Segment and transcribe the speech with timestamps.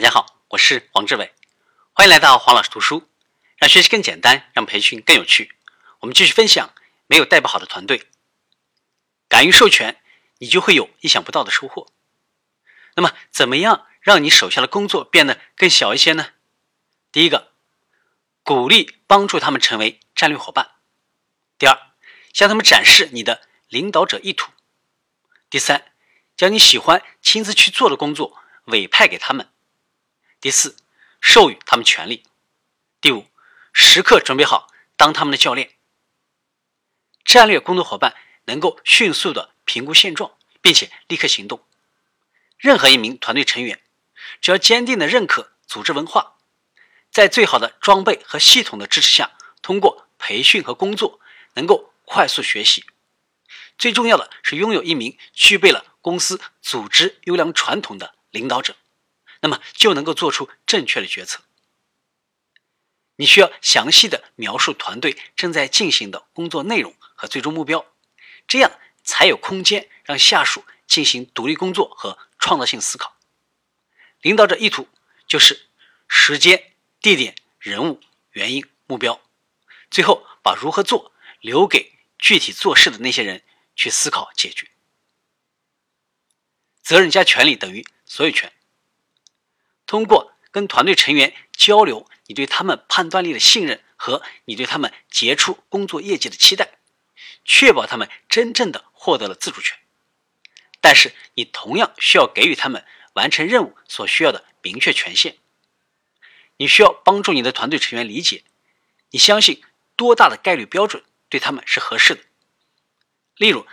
[0.00, 1.34] 大家好，我是王志伟，
[1.92, 3.06] 欢迎来到黄老师读书，
[3.58, 5.54] 让学习更简单，让培训更有趣。
[5.98, 6.72] 我们继续分享，
[7.06, 8.08] 没有带不好的团队，
[9.28, 10.00] 敢于授权，
[10.38, 11.92] 你就会有意想不到的收获。
[12.94, 16.28] 那么，怎么样让你手下的工作变得更小一些呢？
[17.12, 17.52] 第一个，
[18.42, 20.76] 鼓励帮助他们成为战略伙伴；
[21.58, 21.78] 第二，
[22.32, 24.46] 向他们展示你的领导者意图；
[25.50, 25.92] 第三，
[26.38, 29.52] 将你喜欢亲自去做的工作委派给他们。
[30.40, 30.74] 第四，
[31.20, 32.22] 授予他们权利；
[32.98, 33.26] 第五，
[33.74, 35.76] 时刻准备好当他们的教练。
[37.26, 38.16] 战略工作伙伴
[38.46, 41.62] 能够迅速的评估现状，并且立刻行动。
[42.56, 43.82] 任何一名团队成员，
[44.40, 46.38] 只要坚定的认可组织文化，
[47.10, 51.20] 在最好的装备和系统的支持下，通过培训和工作，
[51.52, 52.86] 能够快速学习。
[53.76, 58.74] 最重要的是拥有一名具备了公司组织优良传统的领导者。
[59.40, 61.42] 那么就能够做出正确的决策。
[63.16, 67.84] 你需要详细的描述团队正在进行的工作内容和最终目标，
[68.48, 68.72] 这样
[69.04, 73.16] 才有空间让下属进行独立工作和创造性思考。
[74.22, 74.88] 领导者意图
[75.26, 75.68] 就是
[76.08, 78.00] 时间、地点、人物、
[78.32, 79.20] 原因、目标，
[79.90, 83.42] 最后把如何做留给具体做事的那些人
[83.76, 84.70] 去思考解决。
[86.82, 88.52] 责任加权利等于所有权。
[89.90, 96.78] 通过跟团队成员交流，你对他们判断力的信任和你对他们杰出工作业绩的期待，
[97.44, 99.76] 确保他们真正的获得了自主权。
[100.80, 105.38] 但是，你同样需要给予他们完成任务所需要的明确权限。
[106.58, 108.44] 你需要帮助你的团队成员理解，
[109.10, 109.60] 你相信
[109.96, 112.22] 多大的概率标准对他们是合适的。
[113.34, 113.66] 例如，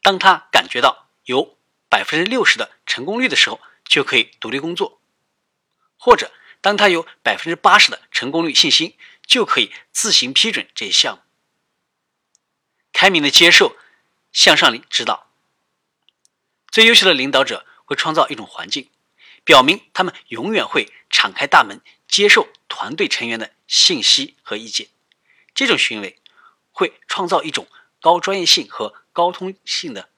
[0.00, 1.58] 当他感觉到有
[1.90, 3.60] 百分之六十的成功率的时候。
[3.92, 5.02] 就可以独立工作，
[5.98, 11.22] 或者当他有百分之八十的成功率信心，就可以自行批准这些项目。
[12.90, 13.76] 开明的接受
[14.32, 15.30] 向上领指导。
[16.70, 18.88] 最优秀的领导者会创造一种环境，
[19.44, 24.88] 表明他们永远会敞开大门，接受团队成员的信息和意见。
[25.54, 26.18] 这种行为
[26.70, 27.68] 会创造一种
[28.00, 30.08] 高专业性和高通性的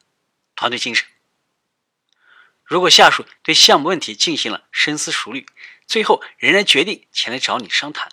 [0.54, 1.09] 团队精神。
[2.74, 5.46] 如果下属对项目问题进行了深思熟虑，
[5.86, 8.10] 最后仍然决定前来找你商谈，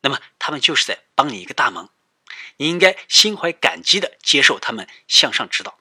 [0.00, 1.92] 那么他们就是在帮你一个大忙。
[2.56, 5.78] 你应该心怀感激的接受他们向上指导。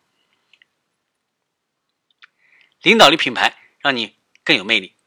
[2.81, 4.97] 领导力品牌让你更有魅力。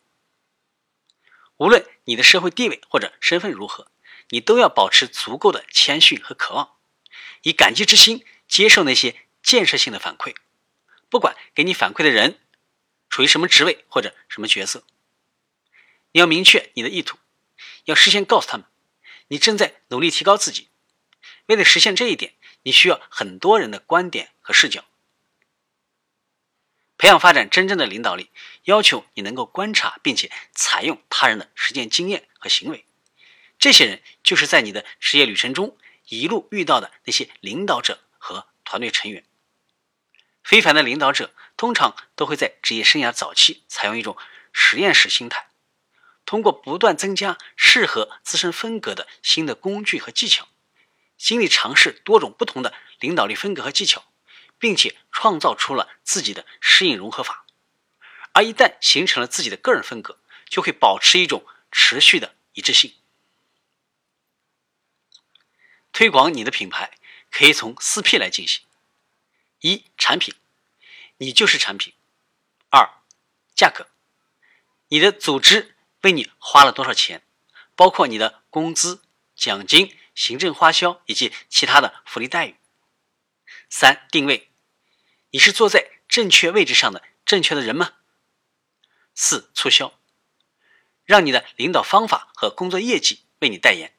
[1.58, 3.90] 无论你的社会地位或者身份如何，
[4.30, 6.76] 你都要保持足够的谦逊和渴望，
[7.42, 10.34] 以感激之心接受那些建设性的反馈，
[11.10, 12.38] 不管给你反馈的人。
[13.10, 14.84] 处于什么职位或者什么角色？
[16.12, 17.18] 你要明确你的意图，
[17.84, 18.66] 要事先告诉他们，
[19.28, 20.68] 你正在努力提高自己。
[21.46, 24.84] 为了实现这一点，你需要很多人的观点和视角。
[26.96, 28.30] 培养发展真正的领导力，
[28.64, 32.84] 要求你能够观察并且采用他人的实践经验和行为。
[33.58, 35.76] 这些人就是在你的职业旅程中
[36.08, 39.24] 一路遇到的那些领导者和团队成员。
[40.42, 44.16] 非凡的领导者通常都会在职业生涯早期采用一种
[44.50, 45.50] 实验室心态，
[46.24, 50.48] 通过不断增加适合自身风格的新的工具和技巧，
[51.18, 54.10] 心里尝试多种不同的领导力风格和技巧，
[54.58, 57.44] 并且创造出了自己的适应融合法。
[58.32, 60.18] 而一旦形成了自己的个人风格，
[60.48, 62.94] 就会保持一种持续的一致性。
[65.92, 66.96] 推广你的品牌
[67.30, 68.62] 可以从四 P 来进行。
[69.60, 70.34] 一产品，
[71.20, 71.92] 你就是产品。
[72.70, 73.02] 二，
[73.54, 73.88] 价格，
[74.88, 77.22] 你的组织为你花了多少钱，
[77.76, 79.02] 包括你的工资、
[79.34, 82.56] 奖金、行政花销以及其他的福利待遇。
[83.68, 84.50] 三，定位，
[85.30, 87.96] 你是坐在正确位置上的正确的人吗？
[89.14, 90.00] 四，促销，
[91.04, 93.94] 让你的领导方法和工作业绩为你代言，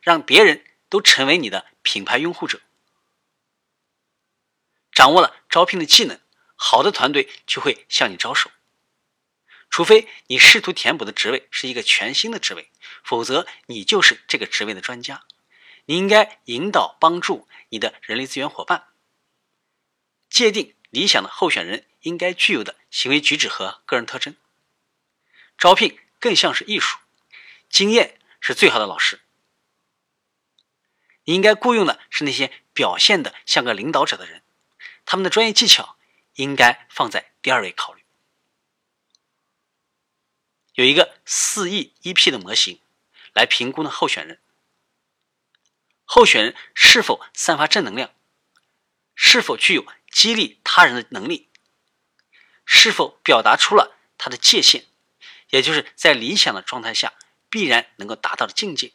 [0.00, 2.62] 让别人都成为你的品牌拥护者。
[4.90, 6.18] 掌握了招聘的技能，
[6.56, 8.50] 好的团队就会向你招手。
[9.70, 12.70] 除非你试图填补的职位是一个全新的职位，
[13.04, 15.24] 否则你就是这个职位的专家。
[15.84, 18.88] 你应该引导帮助你的人力资源伙伴，
[20.28, 24.34] 界定理想的候选人应该具有的行为举止和个人特征。
[25.58, 26.98] 招聘更像是艺术，
[27.68, 29.20] 经验是最好的老师。
[31.24, 34.42] 你应该雇佣的是那些表现的像个领导者的人。
[35.04, 35.95] 他们的专业技巧
[36.36, 38.04] 应该放在第二位考虑。
[40.74, 42.80] 有一个四 E E P 的模型
[43.34, 44.40] 来评估呢候选人，
[46.04, 48.14] 候选人是否散发正能量，
[49.14, 51.48] 是否具有激励他人的能力，
[52.64, 54.84] 是否表达出了他的界限，
[55.48, 57.14] 也就是在理想的状态下
[57.48, 58.92] 必然能够达到的境界，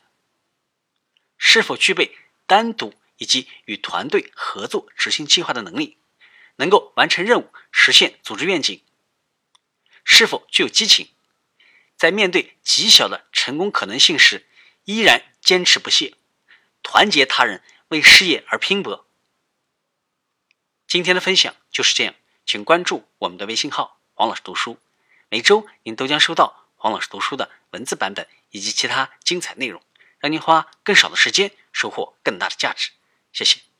[1.37, 2.15] 是否具备
[2.45, 5.97] 单独以及与团队合作执行计划的能力，
[6.57, 8.81] 能够完成任务，实现组织愿景，
[10.03, 11.09] 是否具有激情。
[11.97, 14.47] 在面对极小的成功可能性时，
[14.85, 16.15] 依然坚持不懈，
[16.81, 19.07] 团结他人，为事业而拼搏。
[20.87, 22.15] 今天的分享就是这样，
[22.45, 24.79] 请关注我们的微信号“黄老师读书”，
[25.29, 29.81] 每周您都将收到黄老师读书的文字版本以及其他精彩内容，
[30.19, 32.89] 让您花更少的时间收获更大的价值。
[33.31, 33.70] 谢谢。